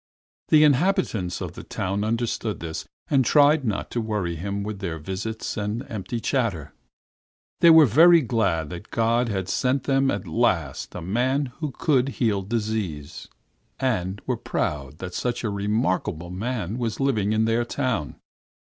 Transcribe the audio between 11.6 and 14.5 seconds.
could heal diseases, and were